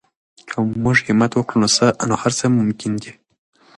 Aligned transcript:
که 0.49 0.57
موږ 0.83 0.97
همت 1.07 1.31
وکړو 1.35 1.67
نو 2.09 2.13
هر 2.21 2.31
څه 2.39 2.45
ممکن 2.57 2.91
دي. 3.03 3.11